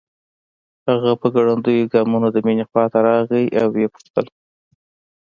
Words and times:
هغه 0.89 1.11
په 1.21 1.27
ګړنديو 1.35 1.89
ګامونو 1.93 2.27
د 2.31 2.37
مينې 2.45 2.65
خواته 2.69 2.99
راغی 3.07 3.45
او 3.61 3.67
وپوښتل 3.75 4.25